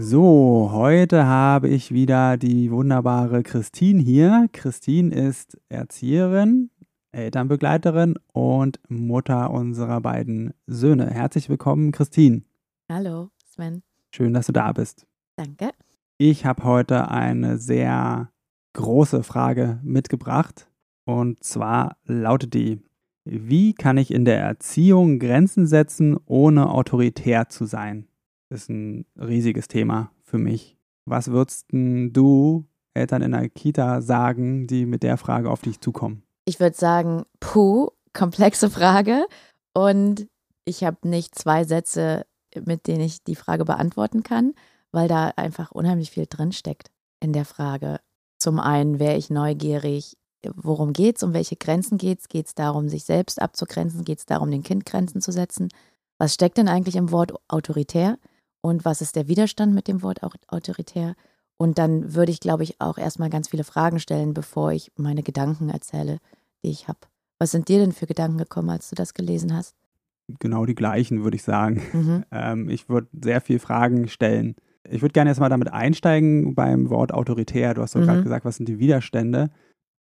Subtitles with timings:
[0.00, 4.48] So, heute habe ich wieder die wunderbare Christine hier.
[4.52, 6.70] Christine ist Erzieherin,
[7.10, 11.10] Elternbegleiterin und Mutter unserer beiden Söhne.
[11.10, 12.42] Herzlich willkommen, Christine.
[12.88, 13.82] Hallo, Sven.
[14.14, 15.04] Schön, dass du da bist.
[15.34, 15.72] Danke.
[16.16, 18.30] Ich habe heute eine sehr
[18.74, 20.70] große Frage mitgebracht.
[21.06, 22.80] Und zwar lautet die,
[23.24, 28.07] wie kann ich in der Erziehung Grenzen setzen, ohne autoritär zu sein?
[28.50, 30.76] Ist ein riesiges Thema für mich.
[31.04, 36.22] Was würdest du Eltern in der Kita sagen, die mit der Frage auf dich zukommen?
[36.44, 39.26] Ich würde sagen, puh, komplexe Frage.
[39.74, 40.28] Und
[40.64, 42.26] ich habe nicht zwei Sätze,
[42.64, 44.54] mit denen ich die Frage beantworten kann,
[44.92, 48.00] weil da einfach unheimlich viel drinsteckt in der Frage.
[48.38, 50.16] Zum einen wäre ich neugierig,
[50.54, 52.28] worum geht es, um welche Grenzen geht es?
[52.28, 54.04] Geht es darum, sich selbst abzugrenzen?
[54.04, 55.68] Geht es darum, den Kind Grenzen zu setzen?
[56.18, 58.18] Was steckt denn eigentlich im Wort autoritär?
[58.60, 61.14] Und was ist der Widerstand mit dem Wort autoritär.
[61.56, 65.22] Und dann würde ich, glaube ich, auch erstmal ganz viele Fragen stellen, bevor ich meine
[65.22, 66.18] Gedanken erzähle,
[66.64, 67.00] die ich habe.
[67.38, 69.74] Was sind dir denn für Gedanken gekommen, als du das gelesen hast?
[70.40, 71.82] Genau die gleichen, würde ich sagen.
[71.92, 72.24] Mhm.
[72.30, 74.54] Ähm, ich würde sehr viele Fragen stellen.
[74.88, 77.74] Ich würde gerne erstmal damit einsteigen beim Wort autoritär.
[77.74, 78.06] Du hast doch mhm.
[78.06, 79.50] gerade gesagt, was sind die Widerstände?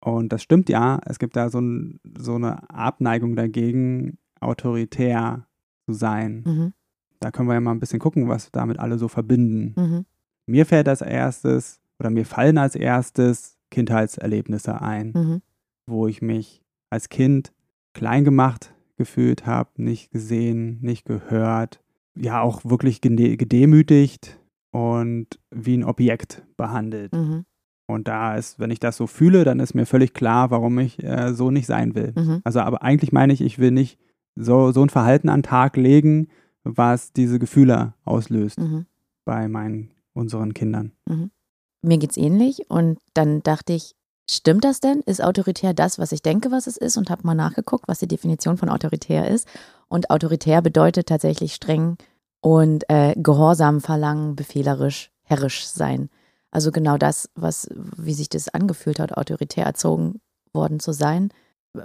[0.03, 0.99] Und das stimmt ja.
[1.05, 5.47] Es gibt da so, ein, so eine Abneigung dagegen, autoritär
[5.85, 6.43] zu sein.
[6.45, 6.73] Mhm.
[7.25, 9.73] Da können wir ja mal ein bisschen gucken, was damit alle so verbinden.
[9.75, 10.05] Mhm.
[10.45, 15.41] Mir fällt als erstes oder mir fallen als erstes Kindheitserlebnisse ein, mhm.
[15.87, 16.61] wo ich mich
[16.91, 17.51] als Kind
[17.95, 21.81] klein gemacht gefühlt habe, nicht gesehen, nicht gehört,
[22.15, 24.39] ja auch wirklich gedemütigt
[24.69, 27.11] und wie ein Objekt behandelt.
[27.11, 27.45] Mhm.
[27.87, 31.03] Und da ist, wenn ich das so fühle, dann ist mir völlig klar, warum ich
[31.03, 32.13] äh, so nicht sein will.
[32.15, 32.41] Mhm.
[32.43, 33.97] Also, aber eigentlich meine ich, ich will nicht
[34.35, 36.27] so, so ein Verhalten an den Tag legen,
[36.65, 38.85] was diese Gefühle auslöst mhm.
[39.23, 40.91] bei meinen, unseren Kindern.
[41.05, 41.31] Mhm.
[41.81, 43.95] Mir geht's ähnlich und dann dachte ich,
[44.29, 45.01] stimmt das denn?
[45.01, 46.97] Ist autoritär das, was ich denke, was es ist?
[46.97, 49.47] Und habe mal nachgeguckt, was die Definition von autoritär ist.
[49.87, 51.97] Und autoritär bedeutet tatsächlich streng
[52.41, 56.09] und äh, Gehorsam verlangen, befehlerisch, herrisch sein.
[56.49, 60.21] Also genau das, was, wie sich das angefühlt hat, autoritär erzogen
[60.53, 61.29] worden zu sein,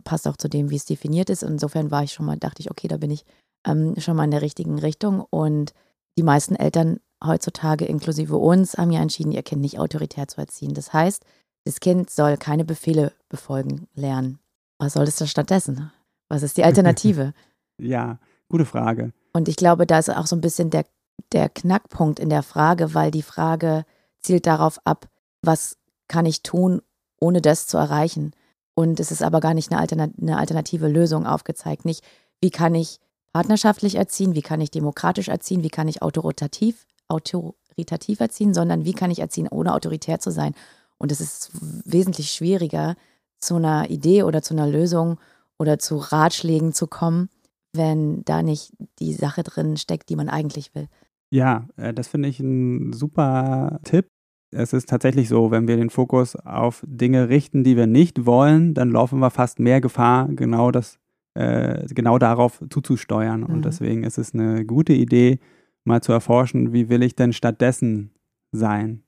[0.05, 1.43] passt auch zu dem, wie es definiert ist.
[1.43, 3.25] Insofern war ich schon mal, dachte ich, okay, da bin ich
[3.67, 5.25] ähm, schon mal in der richtigen Richtung.
[5.31, 5.73] Und
[6.17, 10.75] die meisten Eltern heutzutage, inklusive uns, haben ja entschieden, ihr Kind nicht autoritär zu erziehen.
[10.75, 11.25] Das heißt,
[11.65, 14.39] das Kind soll keine Befehle befolgen lernen.
[14.79, 15.93] Was soll es da stattdessen?
[16.29, 17.35] Was ist die Alternative?
[17.79, 19.13] ja, gute Frage.
[19.33, 20.87] Und ich glaube, da ist auch so ein bisschen der,
[21.33, 23.85] der Knackpunkt in der Frage, weil die Frage
[24.21, 25.09] zielt darauf ab,
[25.43, 25.77] was
[26.09, 26.83] kann ich tun,
[27.21, 28.33] ohne das zu erreichen.
[28.75, 31.85] Und es ist aber gar nicht eine, Alternat eine alternative Lösung aufgezeigt.
[31.85, 32.03] Nicht,
[32.41, 32.99] wie kann ich
[33.33, 38.93] partnerschaftlich erziehen, wie kann ich demokratisch erziehen, wie kann ich autoritativ, autoritativ erziehen, sondern wie
[38.93, 40.55] kann ich erziehen, ohne autoritär zu sein.
[40.99, 41.51] Und es ist
[41.85, 42.97] wesentlich schwieriger,
[43.39, 45.19] zu einer Idee oder zu einer Lösung
[45.59, 47.31] oder zu Ratschlägen zu kommen,
[47.73, 50.89] wenn da nicht die Sache drin steckt, die man eigentlich will.
[51.31, 54.07] Ja, äh, das finde ich ein super Tipp.
[54.53, 58.75] Es ist tatsächlich so, wenn wir den Fokus auf Dinge richten, die wir nicht wollen,
[58.75, 60.99] dann laufen wir fast mehr Gefahr, genau das
[61.41, 63.41] äh, genau darauf zuzusteuern.
[63.41, 63.47] Mhm.
[63.47, 65.39] Und deswegen ist es eine gute Idee,
[65.85, 68.11] mal zu erforschen, wie will ich denn stattdessen
[68.53, 69.03] sein?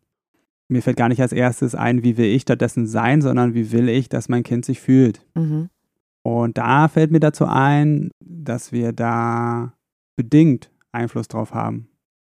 [0.68, 3.88] Mir fällt gar nicht als erstes ein, wie will ich stattdessen sein, sondern wie will
[3.88, 5.26] ich, dass mein Kind sich fühlt.
[5.34, 5.68] Mhm.
[6.22, 9.74] Und da fällt mir dazu ein, dass wir da
[10.16, 11.88] bedingt Einfluss drauf haben.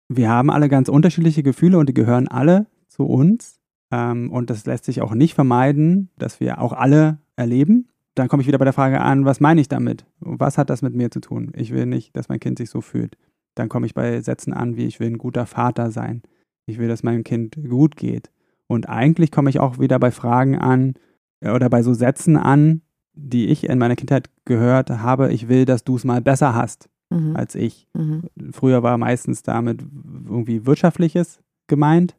[0.08, 3.60] Wir haben alle ganz unterschiedliche Gefühle und die gehören alle zu uns.
[3.92, 8.42] Ähm, und das lässt sich auch nicht vermeiden, dass wir auch alle erleben dann komme
[8.42, 10.04] ich wieder bei der Frage an, was meine ich damit?
[10.20, 11.52] Was hat das mit mir zu tun?
[11.54, 13.16] Ich will nicht, dass mein Kind sich so fühlt.
[13.54, 16.22] Dann komme ich bei Sätzen an, wie ich will ein guter Vater sein.
[16.66, 18.30] Ich will, dass meinem Kind gut geht.
[18.66, 20.94] Und eigentlich komme ich auch wieder bei Fragen an
[21.40, 22.82] äh, oder bei so Sätzen an,
[23.14, 25.32] die ich in meiner Kindheit gehört habe.
[25.32, 27.36] Ich will, dass du es mal besser hast mhm.
[27.36, 27.86] als ich.
[27.94, 28.22] Mhm.
[28.52, 29.82] Früher war meistens damit
[30.24, 32.16] irgendwie Wirtschaftliches gemeint.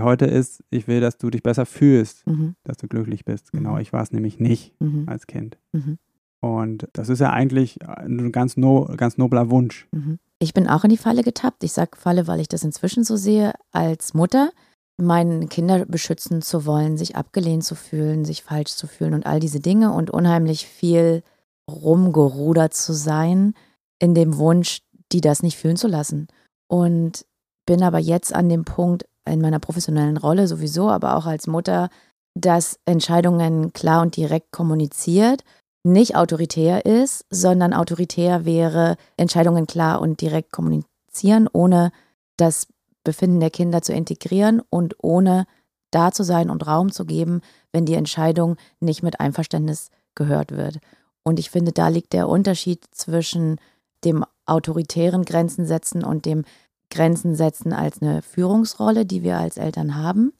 [0.00, 2.54] Heute ist, ich will, dass du dich besser fühlst, mhm.
[2.64, 3.52] dass du glücklich bist.
[3.52, 3.80] Genau, mhm.
[3.80, 5.04] ich war es nämlich nicht mhm.
[5.08, 5.58] als Kind.
[5.72, 5.98] Mhm.
[6.40, 9.88] Und das ist ja eigentlich ein ganz, no, ganz nobler Wunsch.
[9.92, 10.18] Mhm.
[10.38, 11.64] Ich bin auch in die Falle getappt.
[11.64, 14.50] Ich sage Falle, weil ich das inzwischen so sehe als Mutter,
[14.96, 19.40] meine Kinder beschützen zu wollen, sich abgelehnt zu fühlen, sich falsch zu fühlen und all
[19.40, 21.22] diese Dinge und unheimlich viel
[21.68, 23.54] rumgerudert zu sein
[23.98, 24.80] in dem Wunsch,
[25.12, 26.28] die das nicht fühlen zu lassen.
[26.68, 27.24] Und
[27.66, 31.88] bin aber jetzt an dem Punkt in meiner professionellen Rolle sowieso, aber auch als Mutter,
[32.34, 35.42] dass Entscheidungen klar und direkt kommuniziert,
[35.84, 41.92] nicht autoritär ist, sondern autoritär wäre, Entscheidungen klar und direkt kommunizieren, ohne
[42.36, 42.66] das
[43.04, 45.46] Befinden der Kinder zu integrieren und ohne
[45.90, 47.40] da zu sein und Raum zu geben,
[47.72, 50.78] wenn die Entscheidung nicht mit Einverständnis gehört wird.
[51.22, 53.56] Und ich finde, da liegt der Unterschied zwischen
[54.04, 56.44] dem autoritären Grenzen setzen und dem
[56.90, 60.32] Grenzen setzen als eine Führungsrolle, die wir als Eltern haben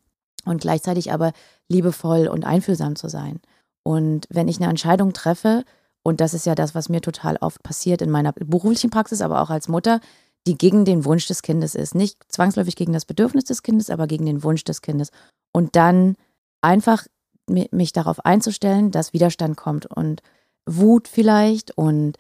[0.45, 1.33] und gleichzeitig aber
[1.69, 3.41] liebevoll und einfühlsam zu sein.
[3.83, 5.65] Und wenn ich eine Entscheidung treffe,
[6.03, 9.43] und das ist ja das, was mir total oft passiert in meiner beruflichen Praxis, aber
[9.43, 10.01] auch als Mutter,
[10.47, 11.95] die gegen den Wunsch des Kindes ist.
[11.95, 15.11] Nicht zwangsläufig gegen das Bedürfnis des Kindes, aber gegen den Wunsch des Kindes.
[15.53, 16.17] Und dann
[16.63, 17.07] einfach
[17.49, 20.23] mich darauf einzustellen, dass Widerstand kommt und
[20.67, 22.19] Wut vielleicht und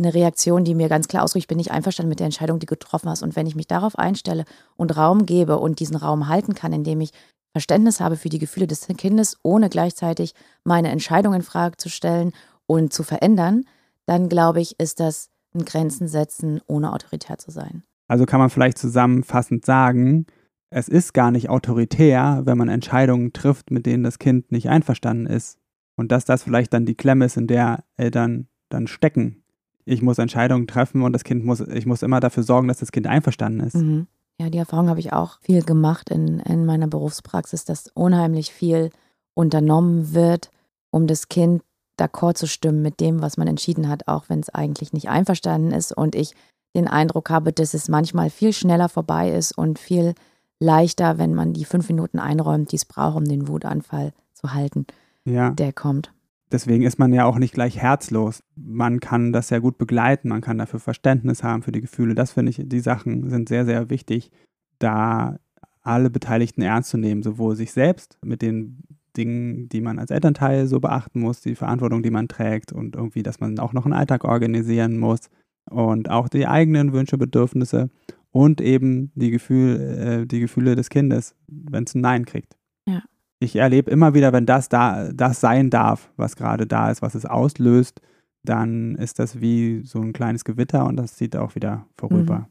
[0.00, 2.66] eine Reaktion, die mir ganz klar ausdrückt, ich bin nicht einverstanden mit der Entscheidung, die
[2.66, 3.22] du getroffen hast.
[3.22, 4.44] Und wenn ich mich darauf einstelle
[4.76, 7.10] und Raum gebe und diesen Raum halten kann, indem ich
[7.52, 12.32] Verständnis habe für die Gefühle des Kindes, ohne gleichzeitig meine Entscheidung in Frage zu stellen
[12.66, 13.64] und zu verändern,
[14.06, 17.82] dann glaube ich, ist das ein Grenzen setzen, ohne autoritär zu sein.
[18.08, 20.26] Also kann man vielleicht zusammenfassend sagen,
[20.70, 25.26] es ist gar nicht autoritär, wenn man Entscheidungen trifft, mit denen das Kind nicht einverstanden
[25.26, 25.58] ist.
[25.96, 29.42] Und dass das vielleicht dann die Klemme ist, in der Eltern dann stecken.
[29.84, 32.92] Ich muss Entscheidungen treffen und das Kind muss, ich muss immer dafür sorgen, dass das
[32.92, 33.76] Kind einverstanden ist.
[33.76, 34.06] Mhm.
[34.38, 38.90] Ja, die Erfahrung habe ich auch viel gemacht in, in meiner Berufspraxis, dass unheimlich viel
[39.34, 40.50] unternommen wird,
[40.90, 41.62] um das Kind
[41.98, 45.72] d'accord zu stimmen mit dem, was man entschieden hat, auch wenn es eigentlich nicht einverstanden
[45.72, 45.92] ist.
[45.94, 46.34] Und ich
[46.74, 50.14] den Eindruck habe, dass es manchmal viel schneller vorbei ist und viel
[50.58, 54.86] leichter, wenn man die fünf Minuten einräumt, die es braucht, um den Wutanfall zu halten,
[55.24, 55.50] ja.
[55.50, 56.12] der kommt.
[56.52, 58.42] Deswegen ist man ja auch nicht gleich herzlos.
[58.56, 62.14] Man kann das sehr gut begleiten, man kann dafür Verständnis haben für die Gefühle.
[62.14, 64.30] Das finde ich, die Sachen sind sehr, sehr wichtig,
[64.78, 65.38] da
[65.82, 68.82] alle Beteiligten ernst zu nehmen, sowohl sich selbst mit den
[69.16, 73.22] Dingen, die man als Elternteil so beachten muss, die Verantwortung, die man trägt und irgendwie,
[73.22, 75.30] dass man auch noch einen Alltag organisieren muss
[75.68, 77.90] und auch die eigenen Wünsche, Bedürfnisse
[78.30, 82.56] und eben die, Gefühl, äh, die Gefühle des Kindes, wenn es ein Nein kriegt.
[82.86, 83.02] Ja.
[83.40, 87.14] Ich erlebe immer wieder, wenn das da, das sein darf, was gerade da ist, was
[87.14, 88.00] es auslöst,
[88.42, 92.38] dann ist das wie so ein kleines Gewitter und das zieht auch wieder vorüber.
[92.40, 92.46] Mhm.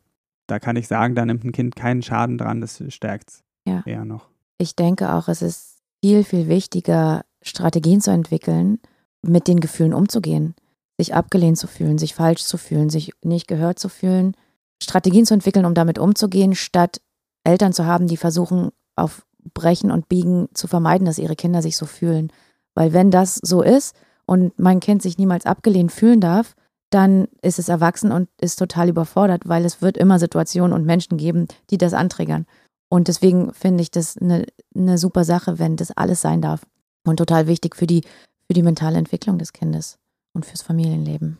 [0.48, 3.84] Da kann ich sagen, da nimmt ein Kind keinen Schaden dran, das stärkt es ja.
[3.86, 4.30] eher noch.
[4.58, 8.80] Ich denke auch, es ist viel, viel wichtiger, Strategien zu entwickeln,
[9.22, 10.56] mit den Gefühlen umzugehen,
[10.98, 14.36] sich abgelehnt zu fühlen, sich falsch zu fühlen, sich nicht gehört zu fühlen,
[14.82, 17.00] Strategien zu entwickeln, um damit umzugehen, statt
[17.44, 21.78] Eltern zu haben, die versuchen, auf Brechen und Biegen zu vermeiden, dass ihre Kinder sich
[21.78, 22.32] so fühlen.
[22.76, 26.56] Weil wenn das so ist und mein Kind sich niemals abgelehnt fühlen darf,
[26.90, 31.18] dann ist es erwachsen und ist total überfordert, weil es wird immer Situationen und Menschen
[31.18, 32.46] geben, die das anträgern.
[32.90, 36.66] Und deswegen finde ich das eine, eine super Sache, wenn das alles sein darf.
[37.06, 38.02] Und total wichtig für die,
[38.48, 40.00] für die mentale Entwicklung des Kindes
[40.34, 41.38] und fürs Familienleben.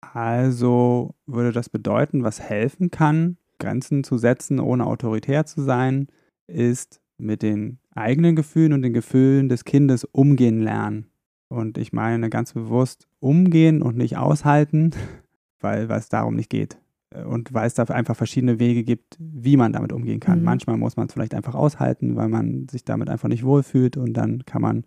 [0.00, 6.08] Also würde das bedeuten, was helfen kann, Grenzen zu setzen, ohne autoritär zu sein,
[6.46, 11.06] ist mit den eigenen Gefühlen und den Gefühlen des Kindes umgehen lernen.
[11.48, 14.92] Und ich meine ganz bewusst umgehen und nicht aushalten,
[15.60, 16.78] weil, weil es darum nicht geht.
[17.26, 20.40] Und weil es da einfach verschiedene Wege gibt, wie man damit umgehen kann.
[20.40, 20.44] Mhm.
[20.44, 24.12] Manchmal muss man es vielleicht einfach aushalten, weil man sich damit einfach nicht wohlfühlt und
[24.12, 24.84] dann kann man,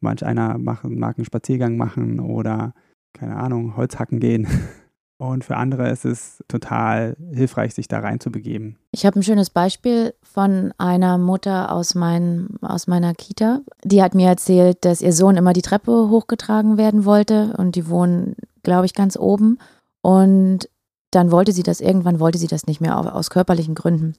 [0.00, 2.72] manch einer machen, mag einen Spaziergang machen oder,
[3.12, 4.46] keine Ahnung, Holz hacken gehen.
[5.18, 8.78] Und für andere ist es total hilfreich, sich da reinzubegeben.
[8.92, 13.60] Ich habe ein schönes Beispiel von einer Mutter aus, mein, aus meiner Kita.
[13.82, 17.88] Die hat mir erzählt, dass ihr Sohn immer die Treppe hochgetragen werden wollte und die
[17.88, 19.58] wohnen, glaube ich, ganz oben.
[20.02, 20.68] Und
[21.10, 24.14] dann wollte sie das, irgendwann wollte sie das nicht mehr aus körperlichen Gründen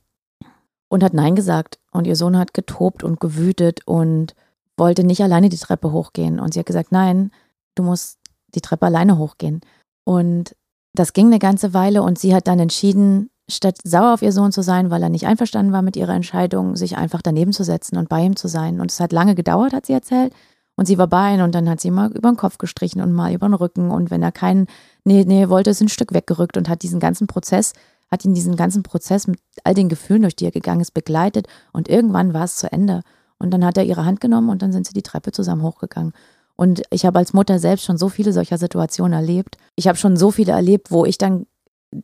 [0.89, 1.79] und hat Nein gesagt.
[1.91, 4.36] Und ihr Sohn hat getobt und gewütet und
[4.75, 6.41] wollte nicht alleine die Treppe hochgehen.
[6.41, 7.32] Und sie hat gesagt, nein,
[7.75, 8.20] du musst
[8.53, 9.62] die Treppe alleine hochgehen.
[10.03, 10.56] Und
[10.93, 14.51] das ging eine ganze Weile und sie hat dann entschieden, statt sauer auf ihr Sohn
[14.51, 17.98] zu sein, weil er nicht einverstanden war mit ihrer Entscheidung, sich einfach daneben zu setzen
[17.98, 18.79] und bei ihm zu sein.
[18.79, 20.34] Und es hat lange gedauert, hat sie erzählt.
[20.75, 23.12] Und sie war bei ihm und dann hat sie mal über den Kopf gestrichen und
[23.12, 23.91] mal über den Rücken.
[23.91, 24.67] Und wenn er keinen,
[25.03, 27.74] nee, nee, wollte, ist ein Stück weggerückt und hat diesen ganzen Prozess,
[28.10, 31.48] hat ihn diesen ganzen Prozess mit all den Gefühlen, durch die er gegangen ist, begleitet.
[31.74, 33.01] Und irgendwann war es zu Ende.
[33.39, 36.13] Und dann hat er ihre Hand genommen und dann sind sie die Treppe zusammen hochgegangen.
[36.59, 39.55] Und ich habe als Mutter selbst schon so viele solcher Situationen erlebt.
[39.77, 41.45] Ich habe schon so viele erlebt, wo ich dann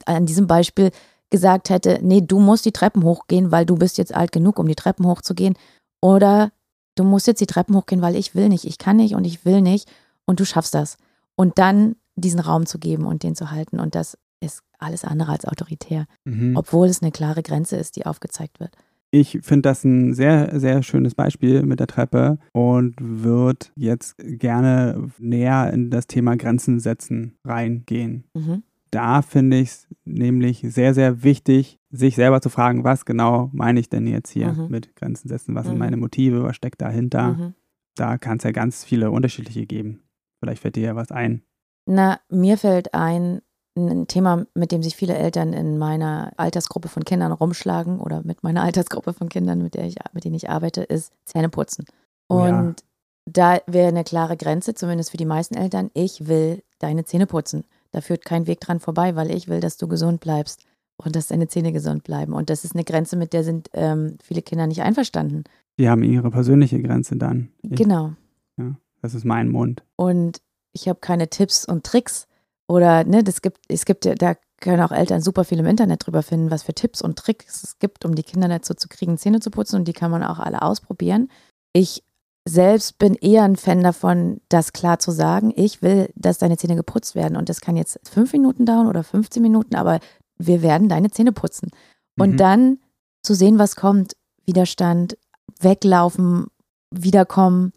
[0.06, 0.92] an diesem Beispiel
[1.30, 4.66] gesagt hätte, nee, du musst die Treppen hochgehen, weil du bist jetzt alt genug, um
[4.68, 5.58] die Treppen hochzugehen.
[6.02, 6.54] Oder
[6.96, 9.44] du musst jetzt die Treppen hochgehen, weil ich will nicht, ich kann nicht und ich
[9.44, 9.92] will nicht
[10.26, 10.98] und du schaffst das.
[11.36, 13.82] Und dann diesen Raum zu geben und den zu halten.
[13.82, 16.56] Und das ist alles andere als autoritär, Mhm.
[16.56, 18.72] obwohl es eine klare Grenze ist, die aufgezeigt wird.
[19.18, 25.10] Ich finde das ein sehr, sehr schönes Beispiel mit der Treppe und würde jetzt gerne
[25.20, 28.26] näher in das Thema Grenzen setzen reingehen.
[28.34, 28.64] Mhm.
[28.92, 33.80] Da finde ich es nämlich sehr, sehr wichtig, sich selber zu fragen, was genau meine
[33.80, 34.68] ich denn jetzt hier Mhm.
[34.68, 35.56] mit Grenzen setzen?
[35.56, 35.70] Was Mhm.
[35.70, 36.44] sind meine Motive?
[36.44, 37.36] Was steckt dahinter?
[37.36, 37.54] Mhm.
[37.96, 40.02] Da kann es ja ganz viele unterschiedliche geben.
[40.42, 41.42] Vielleicht fällt dir ja was ein.
[41.86, 43.40] Na, mir fällt ein,
[43.76, 48.44] ein Thema, mit dem sich viele Eltern in meiner Altersgruppe von Kindern rumschlagen oder mit
[48.44, 51.86] meiner Altersgruppe von Kindern, mit, der ich, mit denen ich arbeite, ist Zähneputzen.
[52.30, 52.60] Oh ja.
[52.60, 52.84] Und
[53.26, 57.66] da wäre eine klare Grenze, zumindest für die meisten Eltern, ich will deine Zähne putzen.
[57.92, 60.66] Da führt kein Weg dran vorbei, weil ich will, dass du gesund bleibst
[60.98, 62.34] und dass deine Zähne gesund bleiben.
[62.34, 65.44] Und das ist eine Grenze, mit der sind ähm, viele Kinder nicht einverstanden.
[65.80, 67.50] Die haben ihre persönliche Grenze dann.
[67.64, 68.14] Ich, Genau.
[69.02, 69.84] Das ist mein Mund.
[69.98, 70.42] und
[70.74, 72.28] ich habe keine Tipps und Tricks
[72.68, 76.06] oder ne, das gibt, es gibt ja, da können auch Eltern super viel im Internet
[76.06, 79.18] drüber finden, was für Tipps und Tricks es gibt, um die Kinder dazu zu kriegen,
[79.18, 81.30] Zähne zu putzen und die kann man auch alle ausprobieren.
[81.74, 82.04] Ich
[82.48, 85.52] selbst bin eher ein Fan davon, das klar zu sagen.
[85.56, 89.04] Ich will, dass deine Zähne geputzt werden und das kann jetzt fünf Minuten dauern oder
[89.04, 90.00] 15 Minuten, aber
[90.38, 91.72] wir werden deine Zähne putzen.
[92.18, 92.38] Und Mhm.
[92.38, 92.80] dann
[93.24, 94.14] zu sehen, was kommt,
[94.46, 95.18] Widerstand,
[95.60, 96.46] weglaufen,
[96.92, 97.74] wiederkommen.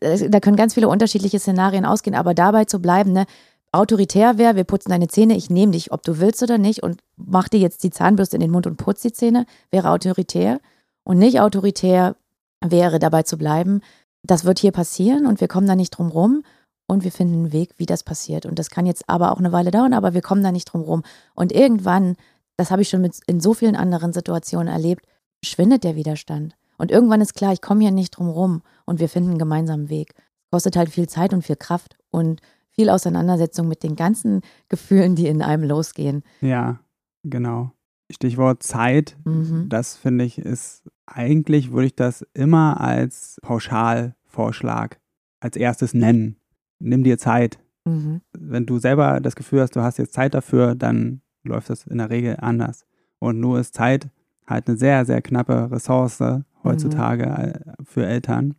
[0.00, 3.26] Äh, Da können ganz viele unterschiedliche Szenarien ausgehen, aber dabei zu bleiben, ne,
[3.72, 7.02] autoritär wäre, wir putzen deine Zähne, ich nehme dich, ob du willst oder nicht, und
[7.16, 10.60] mach dir jetzt die Zahnbürste in den Mund und putz die Zähne, wäre autoritär.
[11.04, 12.16] Und nicht autoritär
[12.64, 13.80] wäre dabei zu bleiben,
[14.22, 16.42] das wird hier passieren und wir kommen da nicht drum rum
[16.86, 18.44] und wir finden einen Weg, wie das passiert.
[18.46, 20.82] Und das kann jetzt aber auch eine Weile dauern, aber wir kommen da nicht drum
[20.82, 21.02] rum.
[21.34, 22.16] Und irgendwann,
[22.56, 25.06] das habe ich schon mit, in so vielen anderen Situationen erlebt,
[25.42, 26.54] schwindet der Widerstand.
[26.76, 29.88] Und irgendwann ist klar, ich komme hier nicht drum rum und wir finden einen gemeinsamen
[29.88, 30.14] Weg.
[30.50, 32.40] Kostet halt viel Zeit und viel Kraft und
[32.80, 36.22] viel Auseinandersetzung mit den ganzen Gefühlen, die in einem losgehen.
[36.40, 36.80] Ja,
[37.22, 37.72] genau.
[38.10, 39.18] Stichwort Zeit.
[39.24, 39.68] Mhm.
[39.68, 44.98] Das finde ich ist, eigentlich würde ich das immer als Pauschalvorschlag
[45.40, 46.36] als erstes nennen.
[46.78, 47.58] Nimm dir Zeit.
[47.84, 48.22] Mhm.
[48.32, 51.98] Wenn du selber das Gefühl hast, du hast jetzt Zeit dafür, dann läuft das in
[51.98, 52.86] der Regel anders.
[53.18, 54.08] Und nur ist Zeit
[54.46, 56.22] halt eine sehr, sehr knappe Ressource
[56.64, 58.54] heutzutage äh, für Eltern.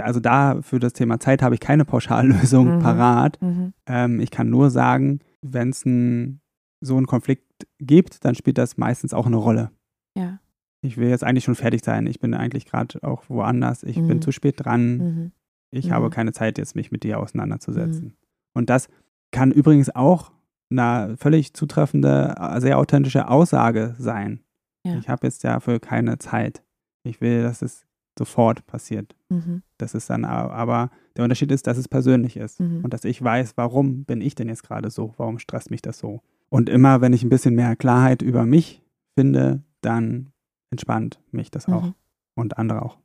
[0.00, 2.82] Also da für das Thema Zeit habe ich keine Pauschallösung Mhm.
[2.82, 3.40] parat.
[3.40, 3.72] Mhm.
[3.86, 6.40] Ähm, ich kann nur sagen, wenn es ein,
[6.80, 7.44] so einen Konflikt
[7.78, 9.70] gibt, dann spielt das meistens auch eine Rolle.
[10.16, 10.38] Ja.
[10.82, 12.06] Ich will jetzt eigentlich schon fertig sein.
[12.06, 13.82] Ich bin eigentlich gerade auch woanders.
[13.84, 14.08] Ich Mhm.
[14.08, 14.96] bin zu spät dran.
[14.98, 15.32] Mhm.
[15.70, 15.92] Ich Mhm.
[15.92, 18.16] habe keine Zeit, jetzt mich mit dir auseinanderzusetzen.
[18.52, 18.88] Und das
[19.32, 20.32] kann übrigens auch
[20.70, 24.40] eine völlig zutreffende, äh, sehr authentische Aussage sein.
[24.84, 24.96] Ja.
[24.98, 26.62] Ich habe jetzt dafür keine Zeit.
[27.04, 27.86] Ich will, dass es
[28.18, 29.14] sofort passiert.
[29.28, 29.62] Mhm.
[29.78, 32.84] Das ist dann aber der Unterschied ist, dass es persönlich ist Mhm.
[32.84, 35.14] und dass ich weiß, warum bin ich denn jetzt gerade so?
[35.16, 36.20] Warum stresst mich das so?
[36.48, 38.82] Und immer, wenn ich ein bisschen mehr Klarheit über mich
[39.18, 40.30] finde, dann
[40.70, 41.94] entspannt mich das auch Mhm.
[42.36, 42.98] und andere auch.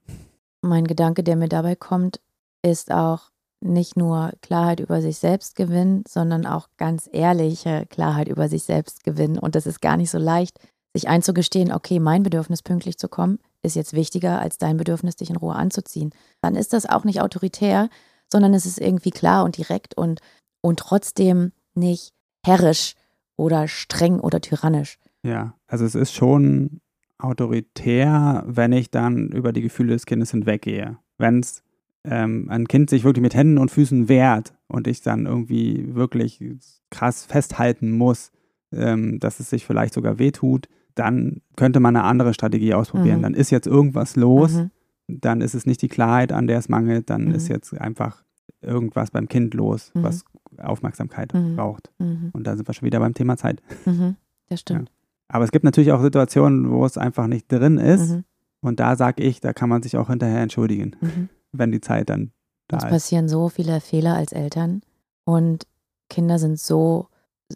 [0.61, 2.19] Mein Gedanke, der mir dabei kommt,
[2.61, 8.47] ist auch nicht nur Klarheit über sich selbst gewinnen, sondern auch ganz ehrliche Klarheit über
[8.47, 9.37] sich selbst gewinnen.
[9.37, 10.59] Und das ist gar nicht so leicht,
[10.93, 15.29] sich einzugestehen, okay, mein Bedürfnis pünktlich zu kommen, ist jetzt wichtiger als dein Bedürfnis, dich
[15.29, 16.11] in Ruhe anzuziehen.
[16.41, 17.89] Dann ist das auch nicht autoritär,
[18.31, 20.21] sondern es ist irgendwie klar und direkt und,
[20.61, 22.13] und trotzdem nicht
[22.45, 22.93] herrisch
[23.35, 24.99] oder streng oder tyrannisch.
[25.23, 26.81] Ja, also es ist schon
[27.17, 30.97] autoritär, wenn ich dann über die Gefühle des Kindes hinweggehe.
[31.17, 31.63] Wenn es
[32.05, 36.41] ähm, ein Kind sich wirklich mit Händen und Füßen wehrt und ich dann irgendwie wirklich
[36.89, 38.31] krass festhalten muss,
[38.71, 40.67] ähm, dass es sich vielleicht sogar wehtut,
[40.99, 43.19] dann könnte man eine andere Strategie ausprobieren.
[43.19, 43.23] Mhm.
[43.23, 44.71] Dann ist jetzt irgendwas los, Mhm.
[45.07, 47.31] dann ist es nicht die Klarheit, an der es mangelt, dann Mhm.
[47.35, 48.23] ist jetzt einfach
[48.61, 50.03] irgendwas beim Kind los, Mhm.
[50.03, 50.25] was
[50.57, 51.55] Aufmerksamkeit Mhm.
[51.55, 51.89] braucht.
[51.99, 52.29] Mhm.
[52.33, 53.61] Und da sind wir schon wieder beim Thema Zeit.
[54.49, 54.91] Das stimmt.
[55.29, 58.17] Aber es gibt natürlich auch Situationen, wo es einfach nicht drin ist.
[58.61, 60.95] Und da sage ich, da kann man sich auch hinterher entschuldigen,
[61.53, 62.31] wenn die Zeit dann
[62.67, 62.89] da Uns ist.
[62.89, 64.81] passieren so viele Fehler als Eltern
[65.23, 65.65] und
[66.09, 67.07] Kinder sind so,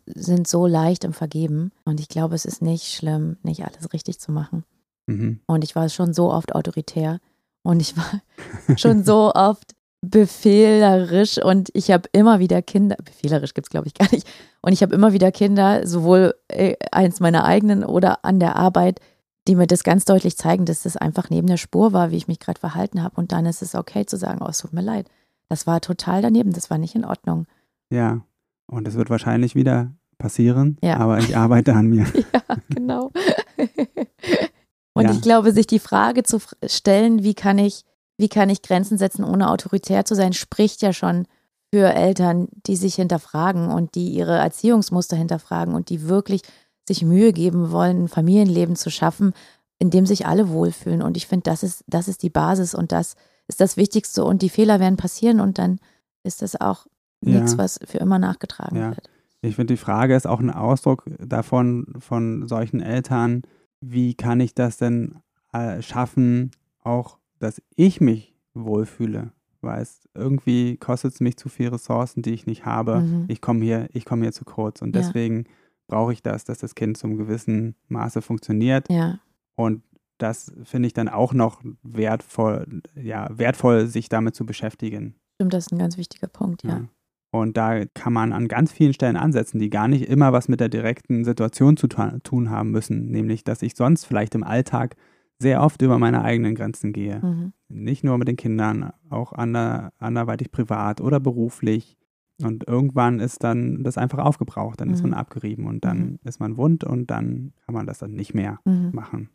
[0.06, 1.72] sind so leicht im Vergeben.
[1.86, 4.64] Und ich glaube, es ist nicht schlimm, nicht alles richtig zu machen.
[5.08, 5.40] Mhm.
[5.46, 7.20] Und ich war schon so oft autoritär
[7.64, 8.22] und ich war
[8.78, 13.94] schon so oft befehlerisch und ich habe immer wieder Kinder, befehlerisch gibt es glaube ich
[13.94, 14.28] gar nicht,
[14.62, 19.00] und ich habe immer wieder Kinder, sowohl äh, eins meiner eigenen oder an der Arbeit,
[19.48, 22.28] die mir das ganz deutlich zeigen, dass das einfach neben der Spur war, wie ich
[22.28, 23.16] mich gerade verhalten habe.
[23.16, 25.08] Und dann ist es okay zu sagen, oh, es tut mir leid.
[25.50, 27.46] Das war total daneben, das war nicht in Ordnung.
[27.90, 28.22] Ja.
[28.68, 30.98] Und es wird wahrscheinlich wieder passieren, Ja.
[30.98, 32.06] aber ich arbeite an mir.
[32.34, 33.12] Ja, genau.
[34.94, 35.12] Und Ja.
[35.12, 37.84] ich glaube, sich die Frage zu stellen, wie kann ich,
[38.18, 41.28] wie kann ich Grenzen setzen, ohne autoritär zu sein, spricht ja schon
[41.74, 46.42] für Eltern, die sich hinterfragen und die ihre Erziehungsmuster hinterfragen und die wirklich
[46.88, 49.34] sich Mühe geben wollen, ein Familienleben zu schaffen,
[49.80, 51.02] in dem sich alle wohlfühlen.
[51.02, 53.16] Und ich finde, das ist, das ist die Basis und das
[53.48, 54.24] ist das Wichtigste.
[54.24, 55.80] Und die Fehler werden passieren und dann
[56.24, 56.86] ist das auch
[57.26, 57.40] Ja.
[57.40, 58.90] nichts, was für immer nachgetragen Ja.
[58.92, 59.10] wird.
[59.42, 63.42] Ich finde, die Frage ist auch ein Ausdruck davon, von solchen Eltern,
[63.82, 65.16] wie kann ich das denn
[65.52, 66.52] äh, schaffen,
[66.82, 69.32] auch, dass ich mich wohlfühle?
[69.62, 73.02] Weil es irgendwie kostet es mich zu viele Ressourcen, die ich nicht habe.
[73.02, 73.26] Mhm.
[73.28, 74.82] Ich komme hier, ich komme hier zu kurz.
[74.82, 75.02] Und Ja.
[75.02, 75.46] deswegen
[75.88, 78.90] brauche ich das, dass das Kind zum gewissen Maße funktioniert.
[78.90, 79.20] Ja,
[79.56, 79.84] Und
[80.18, 85.16] das finde ich dann auch noch wertvoll, ja, wertvoll, sich damit zu beschäftigen.
[85.36, 86.70] stimmt, das ist ein ganz wichtiger Punkt, ja.
[86.78, 86.88] Ja.
[87.34, 90.60] Und da kann man an ganz vielen Stellen ansetzen, die gar nicht immer was mit
[90.60, 93.10] der direkten Situation zu tu- tun haben müssen.
[93.10, 94.96] Nämlich, dass ich sonst vielleicht im Alltag
[95.40, 97.20] sehr oft über meine eigenen Grenzen gehe.
[97.24, 97.54] Mhm.
[97.70, 101.98] Nicht nur mit den Kindern, auch ander, anderweitig privat oder beruflich.
[102.44, 105.10] Und irgendwann ist dann das einfach aufgebraucht, dann ist Mhm.
[105.10, 106.20] man abgerieben und dann Mhm.
[106.24, 108.92] ist man wund und dann kann man das dann nicht mehr Mhm.
[108.94, 109.30] machen.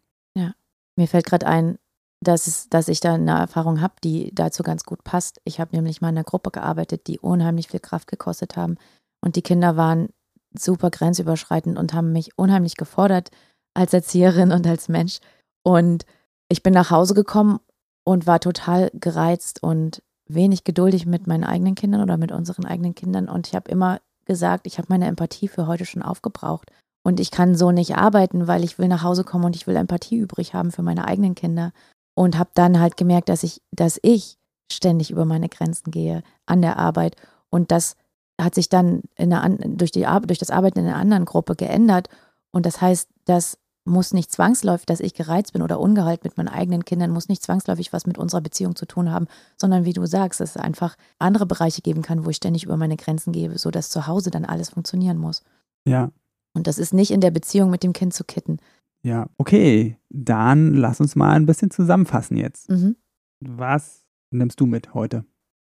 [0.97, 1.79] Mir fällt gerade ein,
[2.21, 5.41] dass, dass ich da eine Erfahrung habe, die dazu ganz gut passt.
[5.45, 8.77] Ich habe nämlich mal in einer Gruppe gearbeitet, die unheimlich viel Kraft gekostet haben.
[9.21, 10.09] Und die Kinder waren
[10.57, 13.31] super grenzüberschreitend und haben mich unheimlich gefordert
[13.75, 15.21] als Erzieherin und als Mensch.
[15.63, 16.07] Und
[16.49, 17.61] ich bin nach Hause gekommen
[18.05, 22.95] und war total gereizt und wenig geduldig mit meinen eigenen Kindern oder mit unseren eigenen
[22.95, 23.29] Kindern.
[23.29, 26.71] Und ich habe immer gesagt, ich habe meine Empathie für heute schon aufgebraucht.
[27.05, 29.77] Und ich kann so nicht arbeiten, weil ich will nach Hause kommen und ich will
[29.77, 31.73] Empathie übrig haben für meine eigenen Kinder.
[32.19, 34.39] Und habe dann halt gemerkt, dass ich, dass ich
[34.73, 37.15] ständig über meine Grenzen gehe an der Arbeit.
[37.49, 37.95] Und das
[38.41, 42.09] hat sich dann in einer, durch, die, durch das Arbeiten in einer anderen Gruppe geändert.
[42.51, 46.49] Und das heißt, das muss nicht zwangsläufig, dass ich gereizt bin oder ungehalten mit meinen
[46.49, 50.05] eigenen Kindern, muss nicht zwangsläufig was mit unserer Beziehung zu tun haben, sondern wie du
[50.05, 53.57] sagst, dass es einfach andere Bereiche geben kann, wo ich ständig über meine Grenzen gehe,
[53.57, 55.45] sodass zu Hause dann alles funktionieren muss.
[55.87, 56.11] Ja,
[56.53, 58.59] Und das ist nicht in der Beziehung mit dem Kind zu kitten.
[59.03, 59.29] Ja.
[59.39, 62.71] Okay, dann lass uns mal ein bisschen zusammenfassen jetzt.
[62.71, 62.97] Mhm.
[63.41, 65.25] Was nimmst du mit heute?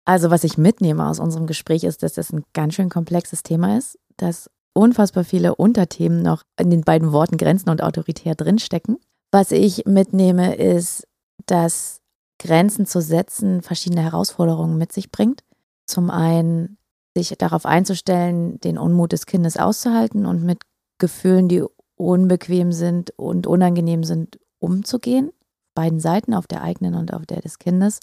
[0.05, 3.77] Also, was ich mitnehme aus unserem Gespräch ist, dass das ein ganz schön komplexes Thema
[3.77, 8.97] ist, dass unfassbar viele Unterthemen noch in den beiden Worten Grenzen und autoritär drinstecken.
[9.31, 11.07] Was ich mitnehme, ist,
[11.45, 12.01] dass
[12.39, 15.43] Grenzen zu setzen verschiedene Herausforderungen mit sich bringt.
[15.85, 16.77] Zum einen,
[17.15, 20.61] sich darauf einzustellen, den Unmut des Kindes auszuhalten und mit
[20.99, 21.63] Gefühlen, die
[21.99, 25.31] unbequem sind und unangenehm sind, umzugehen.
[25.75, 27.99] Beiden Seiten, auf der eigenen und auf der des Kindes.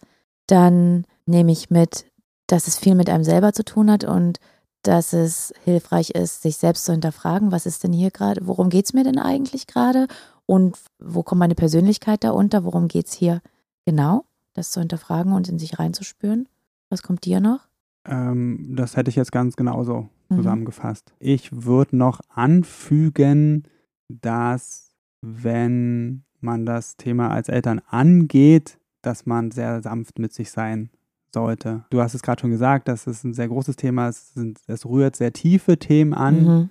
[0.47, 2.07] Dann nehme ich mit,
[2.47, 4.39] dass es viel mit einem selber zu tun hat und
[4.83, 8.85] dass es hilfreich ist, sich selbst zu hinterfragen, was ist denn hier gerade, worum geht
[8.85, 10.07] es mir denn eigentlich gerade
[10.45, 13.41] und wo kommt meine Persönlichkeit da unter, worum geht es hier
[13.85, 16.49] genau, das zu hinterfragen und in sich reinzuspüren.
[16.91, 17.67] Was kommt dir noch?
[18.07, 20.37] Ähm, das hätte ich jetzt ganz genauso Mhm.
[20.37, 21.13] zusammengefasst.
[21.19, 23.65] Ich würde noch anfügen,
[24.09, 30.91] dass wenn man das Thema als Eltern angeht, dass man sehr sanft mit sich sein
[31.33, 31.85] sollte.
[31.91, 34.19] Du hast es gerade schon gesagt, dass es ein sehr großes Thema ist.
[34.19, 36.45] Es, sind, es rührt sehr tiefe Themen an.
[36.45, 36.71] Mhm.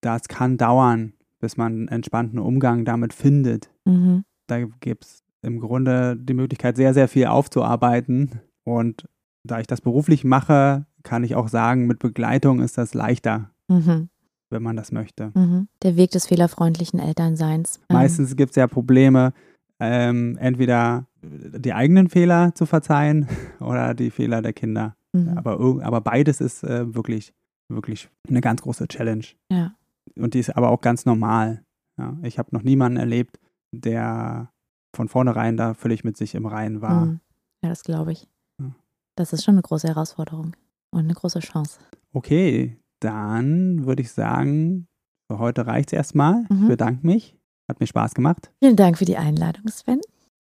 [0.00, 3.70] Das kann dauern, bis man einen entspannten Umgang damit findet.
[3.84, 4.24] Mhm.
[4.46, 8.40] Da gibt es im Grunde die Möglichkeit, sehr, sehr viel aufzuarbeiten.
[8.64, 9.08] Und
[9.44, 14.08] da ich das beruflich mache, kann ich auch sagen, mit Begleitung ist das leichter, Mhm.
[14.50, 15.32] Wenn man das möchte.
[15.34, 15.68] Mhm.
[15.82, 17.80] Der Weg des fehlerfreundlichen Elternseins.
[17.88, 19.32] Ähm, Meistens gibt es ja Probleme,
[19.80, 23.28] ähm, entweder die eigenen Fehler zu verzeihen
[23.60, 24.96] oder die Fehler der Kinder.
[25.12, 25.36] mhm.
[25.36, 27.34] Aber, aber beides ist äh, wirklich,
[27.68, 29.24] wirklich eine ganz große Challenge.
[29.50, 29.74] Ja.
[30.16, 31.62] Und die ist aber auch ganz normal.
[31.98, 33.38] Ja, ich habe noch niemanden erlebt,
[33.72, 34.50] der
[34.94, 37.06] von vornherein da völlig mit sich im Reinen war.
[37.06, 37.20] Mhm.
[37.62, 38.28] Ja, das glaube ich.
[38.60, 38.74] Ja.
[39.16, 40.54] Das ist schon eine große Herausforderung
[40.90, 41.80] und eine große Chance.
[42.12, 44.86] Okay, dann würde ich sagen,
[45.30, 46.44] für heute reicht es erstmal.
[46.48, 46.68] Ich Mhm.
[46.68, 47.36] bedanke mich.
[47.68, 48.52] Hat mir Spaß gemacht.
[48.60, 50.00] Vielen Dank für die Einladung, Sven.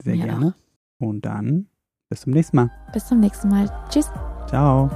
[0.03, 0.55] Sehr Mir gerne.
[0.99, 1.67] Und dann
[2.09, 2.71] bis zum nächsten Mal.
[2.91, 3.69] Bis zum nächsten Mal.
[3.89, 4.09] Tschüss.
[4.47, 4.89] Ciao.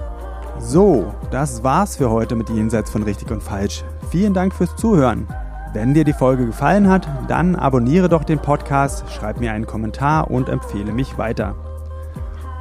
[0.60, 3.84] So, das war's für heute mit Jenseits von Richtig und Falsch.
[4.10, 5.28] Vielen Dank fürs Zuhören.
[5.74, 10.32] Wenn dir die Folge gefallen hat, dann abonniere doch den Podcast, schreib mir einen Kommentar
[10.32, 11.56] und empfehle mich weiter.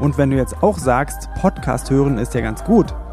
[0.01, 2.95] Und wenn du jetzt auch sagst, Podcast hören ist ja ganz gut,